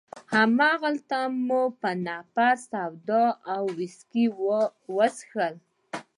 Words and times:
هماغلته 0.35 1.19
مو 1.45 1.61
په 1.81 1.89
نفر 2.07 2.53
سوډا 2.69 3.25
او 3.53 3.63
ویسکي 3.77 4.25
وڅښل. 4.95 5.55